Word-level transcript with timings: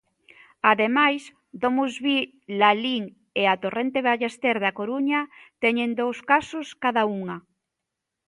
Ademais, 0.71 1.21
DomusVi 1.61 2.19
Lalín 2.61 3.03
e 3.41 3.43
a 3.53 3.55
Torrente 3.63 3.99
Ballester 4.07 4.55
da 4.63 4.71
Coruña 4.79 5.21
teñen 5.63 5.91
dous 6.01 6.17
casos 6.31 6.67
cada 6.83 7.03
unha. 7.19 7.37